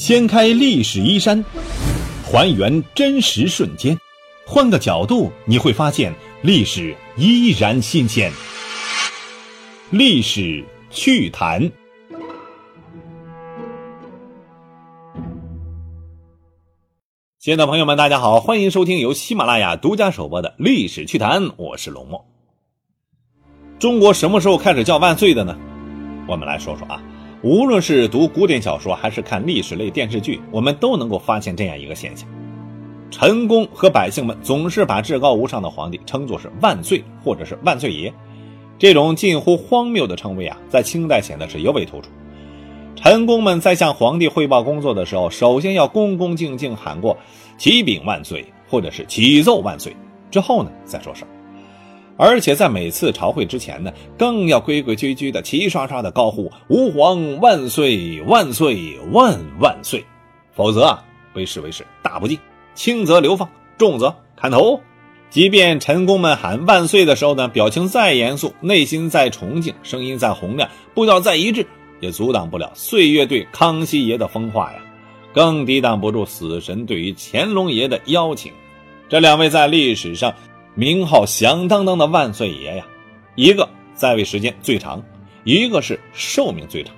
[0.00, 1.44] 掀开历史衣衫，
[2.24, 3.98] 还原真实瞬间，
[4.46, 6.10] 换个角度你会发现
[6.40, 8.32] 历史依然新鲜。
[9.90, 11.70] 历史趣谈，
[17.38, 22.24] 亲爱的朋友们，大家好，欢迎收听由喜马拉雅独家首播的《历史趣谈》，我是龙墨。
[23.78, 25.54] 中国什么时候开始叫万岁的呢？
[26.26, 27.02] 我们来说说啊。
[27.42, 32.28] 无论是读古典小说还是看历史类电视剧，我们都能够发现这样一个现象：
[33.10, 38.12] 臣工和百姓们总是把至高无上的皇帝称作是万岁或者是万岁爷。
[38.78, 42.10] 这种近乎荒谬的称谓啊，在清代显得是尤为突出。
[42.94, 47.16] 臣工们在向皇帝汇报工作的时候，首先要恭恭敬敬喊过
[47.56, 49.96] “启禀万岁”或者是“启奏万岁”，
[50.30, 51.28] 之后呢再说事儿。
[52.22, 60.04] 而且在每次朝会之前呢，更要规规矩矩的、齐刷刷的高呼“吾皇万岁万岁万万岁”，
[60.52, 62.38] 否则啊，被视为是大不敬，
[62.74, 63.48] 轻则流放，
[63.78, 64.82] 重则砍头。
[65.30, 71.66] 即便臣工们喊万岁的时候呢，表情再严肃，内心再崇敬，声音再洪亮，步调再一致，
[72.00, 74.78] 也阻挡不了岁月对康熙爷的风化呀，
[75.32, 78.52] 更抵挡不住死神对于乾隆爷的邀请。
[79.08, 80.34] 这两位在历史上。
[80.80, 82.86] 名号响当当的万岁爷呀，
[83.34, 85.04] 一个在位时间最长，
[85.44, 86.94] 一个是寿命最长。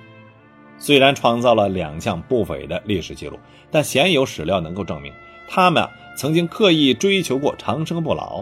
[0.77, 3.37] 虽然创造了两项不菲的历史记录，
[3.69, 5.11] 但鲜有史料能够证明
[5.49, 8.41] 他们啊曾经刻意追求过长生不老。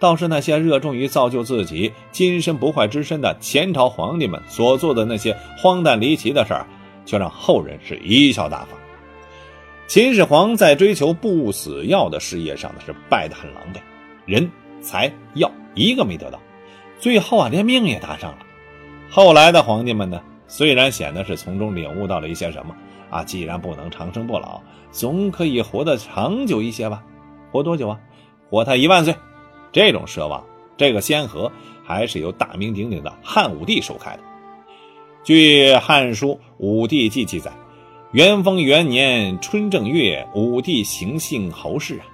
[0.00, 6.66] 倒是那些热衷于造就自己金身不坏之身的前朝皇帝们所做的那些荒诞离奇的事儿，
[7.06, 8.70] 却让后人是贻笑大方。
[9.86, 13.78] 秦始皇在追求不死药的事业上呢，是败得很狼狈，
[14.26, 14.50] 人。
[14.80, 16.38] 财药一个没得到，
[16.98, 18.38] 最后啊连命也搭上了。
[19.10, 22.74] 后来的皇帝们呢，虽然显得是从中领悟到了一些什么
[23.10, 27.02] 啊，既然不能长生不老，总可以活得长久一些吧？
[27.50, 27.98] 活多久啊？
[28.48, 29.14] 活他一万岁！
[29.72, 30.44] 这种奢望，
[30.76, 31.50] 这个先河
[31.84, 34.22] 还是由大名鼎鼎的汉武帝首开的。
[35.22, 37.52] 据《汉书·武帝纪》记载，
[38.12, 42.06] 元丰元年春正月，武帝行幸侯氏啊，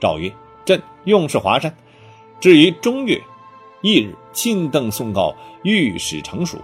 [0.00, 0.32] 诏曰
[0.64, 1.74] ：“朕用事华山。”
[2.42, 3.22] 至于中月，
[3.82, 5.32] 翌日亲登宋诰，
[5.62, 6.58] 御史成蜀，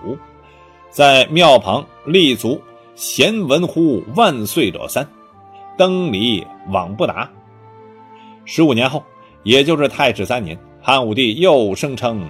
[0.90, 2.60] 在庙旁立足，
[2.96, 5.08] 咸闻乎万岁者三，
[5.76, 7.30] 登礼往不达。
[8.44, 9.04] 十五年后，
[9.44, 12.28] 也就是太始三年，汉武帝又声称：“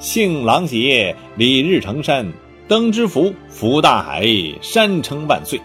[0.00, 2.32] 幸郎邪，礼日成山，
[2.66, 4.26] 登之福，福大海，
[4.62, 5.60] 山称万岁。”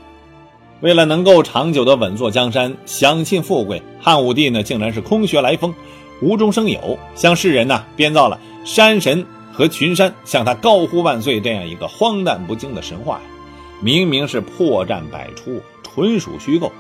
[0.82, 5.74] 为了能够长久的稳坐江山，享尽富贵，汉武帝呢，竟然是空穴来风。
[6.22, 13.22] 无中生有，向世人呐编造了山神和群山向他高呼万岁这样一个荒诞不经的神话呀！
[13.82, 16.72] 明明是破绽百出，纯属虚构。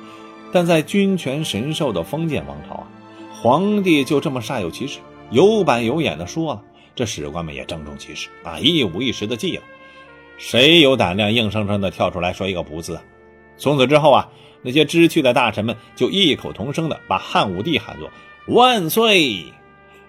[0.53, 2.87] 但在君权神授的封建王朝啊，
[3.33, 4.99] 皇帝就这么煞有其事、
[5.31, 6.61] 有板有眼的说了，
[6.93, 9.63] 这史官们也郑重其事啊，一五一十的记了。
[10.37, 13.03] 谁有胆量硬生生的跳出来说一个不字啊？
[13.57, 14.29] 从此之后啊，
[14.61, 18.09] 那些知趣的大臣们就异口同声的把汉武帝喊作。
[18.47, 19.45] 万岁！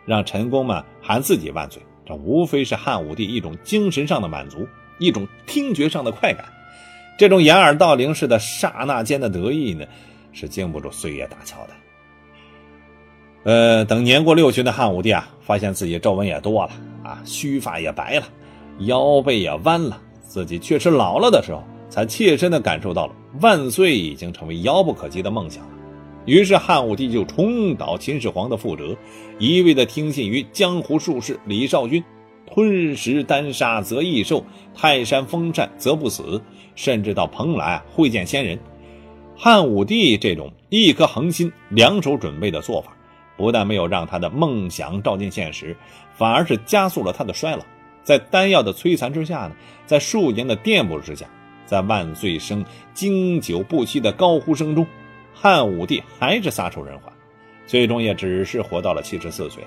[0.05, 4.67] 让臣工们喊自己万岁，这无非是汉武帝一种精神上的满足，
[4.99, 6.45] 一种听觉上的快感。
[7.19, 9.87] 这种掩耳盗铃式的刹那间的得意呢，
[10.33, 11.71] 是经不住岁月打敲的。
[13.45, 16.73] 呃，等年过六旬的汉武帝啊，发现自己皱纹也多了
[17.05, 18.27] 啊，须发也白了，
[18.81, 25.63] 腰背也弯了，自己确实老了的时候，才切身的感受到了万岁已经成为遥不可及的梦想。
[26.25, 28.97] 于是汉武帝就重蹈秦始皇的覆辙，
[29.39, 32.03] 一味的听信于江湖术士李少君，
[32.47, 36.41] 吞食丹砂则易寿，泰山封禅则不死，
[36.77, 38.59] 甚至到蓬莱会见仙人。
[39.37, 42.97] 汉武帝这种一颗恒心、两手准备的做法，
[43.37, 45.77] 不但没有让他的梦想照进现实，
[46.15, 47.65] 反而是加速了他的衰老。
[48.05, 49.53] 在丹药的摧残之下呢，
[49.87, 51.27] 在数年的颠簸之下，
[51.67, 52.65] 在万岁声
[52.95, 54.87] 经久不息的高呼声中。
[55.35, 57.13] 汉武帝还是撒手人寰，
[57.67, 59.65] 最终也只是活到了七十四岁，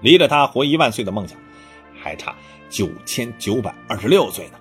[0.00, 1.38] 离着他活一万岁的梦想
[1.94, 2.34] 还差
[2.68, 4.58] 九千九百二十六岁呢。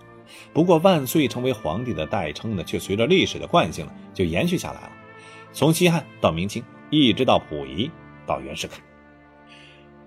[0.54, 4.92] 不过，万岁成为皇帝的代称呢，却随着历史的惯性呢，就延续下来了。
[5.52, 7.90] 从西汉到明清，一直到溥仪，
[8.28, 8.76] 到袁世凯。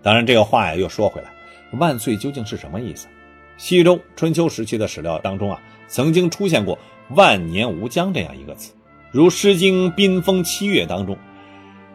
[0.03, 1.33] 当然，这个话呀又说回来，
[1.79, 3.09] 万岁究竟是什么意思？
[3.57, 6.79] 西周春秋时期的史料当中啊，曾经出现过
[7.17, 8.73] “万年无疆”这样一个词。
[9.13, 11.17] 如《诗经·宾风七月》当中，“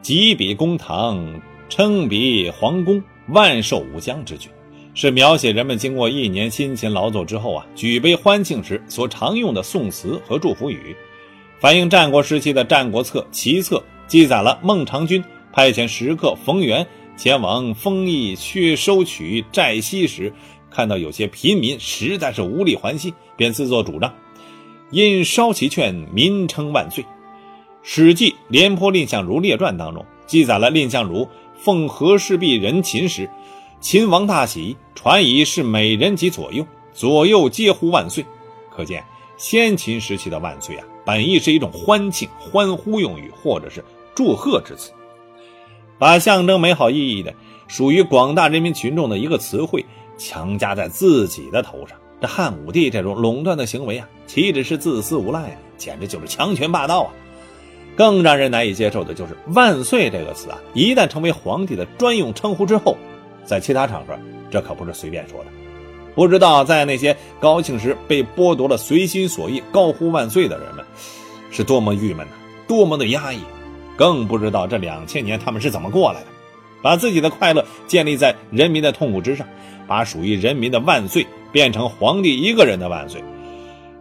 [0.02, 4.50] 几比公堂，称比皇宫，万寿无疆”之句，
[4.94, 10.96] 是描写人们经过一年辛勤劳作之后啊，举杯欢庆时所常用的宋词和祝福语。
[11.60, 15.24] 反映战国时期的《战国策·齐策》记载了孟尝君
[15.54, 20.34] 派遣食客冯源前往丰邑去收取债息时，
[20.72, 24.12] 看到有些贫民实在是无力还息，便自作主张，
[24.92, 27.04] 因烧其券，民称万岁。
[27.82, 31.28] 《史记·廉颇蔺相如列传》当中记载了蔺相如
[31.58, 33.30] 奉和氏璧人秦时，
[33.80, 38.26] 秦王大喜，传以是美人及左右，左右皆呼万岁。
[38.70, 39.04] 可见
[39.38, 43.84] 先秦时期的万岁啊，本意是一种欢庆、欢呼用语，或者是
[44.14, 44.92] 祝贺之词，
[45.98, 47.34] 把象征美好意义的、
[47.68, 49.86] 属于广大人民群众的一个词汇
[50.18, 51.98] 强加在自己的头上。
[52.22, 57.10] 这汉武帝这种垄断的行为啊，岂止是自私无赖啊，简直就是强权霸道啊！
[57.96, 62.96] 更让人难以接受的就是“万岁”这个词啊，一旦成为皇帝的专用称呼之后，
[63.44, 64.14] 在其他场合，
[64.52, 65.48] 这可不是随便说的。
[66.14, 70.86] 不知道在那些高兴时被剥夺了随心所欲高呼万岁的人们，
[71.50, 72.34] 是多么郁闷呐，
[72.68, 73.40] 多么的压抑，
[73.98, 76.28] 更不知道这两千年他们是怎么过来的，
[76.84, 79.48] 把自己的快乐建立在人民的痛苦之上，
[79.92, 83.22] 把属于人民的万岁变成皇帝一个人的万岁，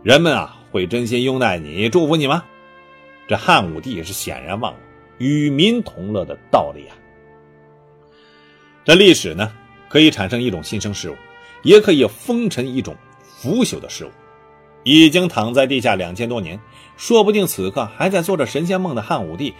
[0.04, 2.44] 人们啊会真心拥戴你、祝福你吗？
[3.26, 4.78] 这汉武帝是显然忘了
[5.18, 6.94] 与民同乐的道理啊。
[8.84, 9.52] 这历史呢，
[9.88, 11.16] 可以产生一种新生事物。
[11.62, 14.10] 也可以封尘一种腐朽的事物，
[14.84, 16.60] 已经躺在地下两千多年，
[16.96, 19.52] 说不定此刻还在做着神仙梦的汉武帝，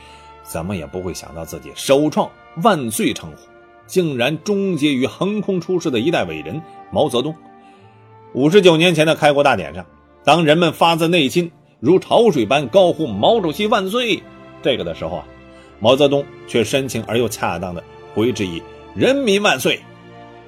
[0.44, 2.30] 怎么也不会想到自己首创
[2.62, 3.48] 万岁称呼，
[3.90, 7.34] 竟然终结于横空出世的一代伟人毛泽东。
[8.32, 9.84] 五十九年前的开国大典上，
[10.24, 11.50] 当人们发自内心
[11.80, 14.22] 如潮水般高呼“毛主席万岁”
[14.62, 15.24] 这个的时候啊，
[15.80, 17.82] 毛泽东却深情而又恰当的
[18.14, 18.62] 回之以
[18.94, 19.80] “人民万岁”。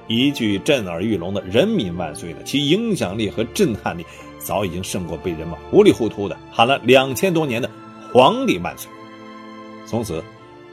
[0.07, 4.05] 一句震耳欲聋的“人民万岁”呢，其影响力和震撼力
[4.39, 7.69] 早已经胜过被人们糊里糊涂的喊了两千多年的
[8.13, 8.89] “皇帝万岁”。
[9.85, 10.23] 从此，“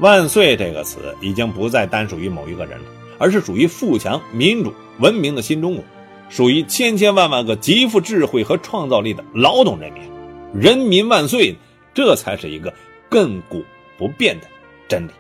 [0.01, 2.85] 万岁”这个词已经不再单属于某一个人了，
[3.19, 5.85] 而是属于富强、民主、文明的新中国，
[6.29, 10.03] 属于千千万万个极富智慧和创造力的劳动人民。
[10.53, 11.55] “人民万岁”，
[11.95, 12.73] 这才是一个
[13.11, 13.63] 亘古
[13.97, 14.47] 不变的
[14.89, 15.11] 真理。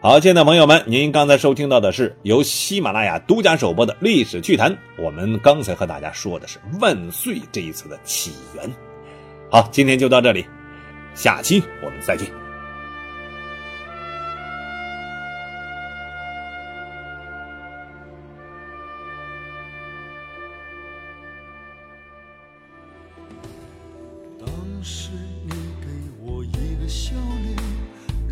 [0.00, 4.76] 好，亲爱的朋友们，您刚才收听到的是由喜马拉雅独家首播的历史趣谈。
[4.98, 8.68] 我们刚才和大家说的是“万岁”这一词的起源。
[9.48, 10.44] 好，今天就到这里，
[11.14, 12.41] 下期我们再见。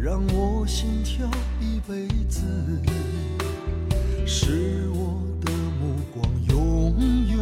[0.03, 1.27] 让我心跳
[1.61, 1.79] 一。
[1.89, 2.43] 辈子
[4.25, 6.95] 是我的目光，永
[7.27, 7.39] 远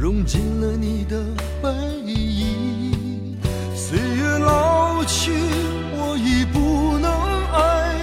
[0.00, 1.22] 融进了你的
[1.60, 1.68] 背
[2.10, 3.36] 影。
[3.76, 5.32] 岁月老去，
[5.92, 7.10] 我已不能
[7.52, 7.94] 爱。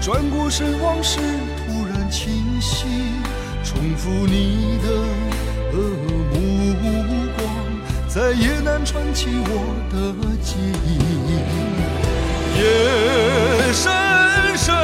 [0.00, 2.86] 转过身，往事突然清晰，
[3.62, 4.88] 重复你的
[5.74, 5.80] 目
[7.36, 7.44] 光，
[8.08, 10.56] 再也难串起我的记
[10.86, 11.69] 忆。
[12.60, 13.90] 夜深
[14.56, 14.74] 深。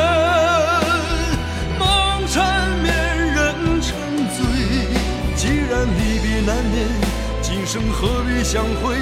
[1.79, 2.87] 梦缠绵，
[3.35, 3.37] 人
[3.83, 3.95] 沉
[4.35, 4.37] 醉。
[5.37, 6.75] 既然离别难免，
[7.43, 8.97] 今生何必相会？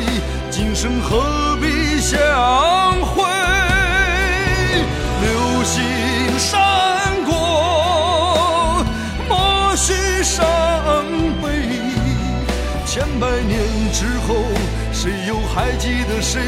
[0.51, 2.19] 今生何必相
[3.01, 3.23] 会？
[5.23, 5.29] 流
[5.65, 5.83] 星
[6.39, 6.61] 闪
[7.25, 8.85] 过，
[9.29, 10.45] 莫须伤
[11.41, 11.47] 悲。
[12.85, 13.53] 千百年
[13.93, 14.35] 之后，
[15.05, 16.41] 谁又还记得谁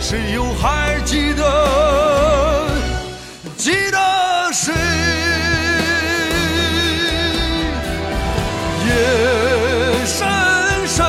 [0.00, 2.66] 谁又还记得
[3.58, 3.98] 记得
[4.54, 4.72] 谁？
[8.86, 8.88] 夜
[10.06, 10.26] 深
[10.86, 11.04] 深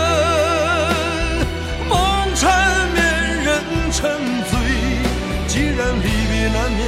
[1.88, 1.96] 梦
[2.36, 3.02] 缠绵
[3.42, 4.12] 人沉
[4.50, 4.60] 醉
[5.48, 6.82] 既然离别难免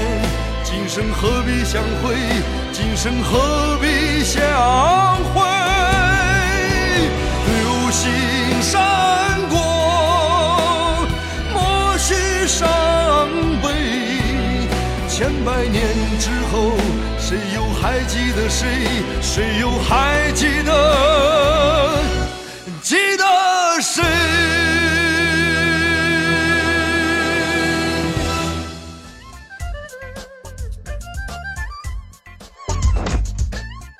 [0.65, 2.13] 今生何必相会？
[2.73, 4.43] 今生何必相
[5.33, 5.39] 会？
[7.45, 8.11] 流星
[15.23, 15.81] 千百年
[16.19, 16.73] 之后，
[17.17, 18.67] 谁又还记得谁？
[19.21, 21.97] 谁又还记得？
[22.81, 23.23] 记得
[23.81, 24.03] 谁？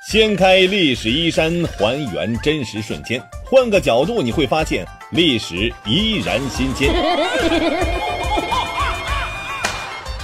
[0.06, 6.92] 掀开历史衣衫，还原真实瞬间，换个角度你会发现历史依然新鲜。